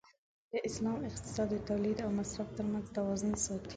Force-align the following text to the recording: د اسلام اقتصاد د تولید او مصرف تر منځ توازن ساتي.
د 0.51 0.53
اسلام 0.69 0.99
اقتصاد 1.09 1.47
د 1.53 1.57
تولید 1.69 1.97
او 2.05 2.09
مصرف 2.19 2.47
تر 2.57 2.65
منځ 2.71 2.85
توازن 2.97 3.33
ساتي. 3.45 3.69